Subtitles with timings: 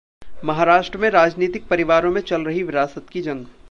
[0.45, 3.45] महाराष्ट्र में राजनीतिक परिवारों में चल रही विरासत की जंग